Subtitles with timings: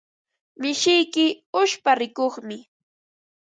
[0.61, 1.25] Mishiyki
[1.61, 2.57] uchpa rikuqmi.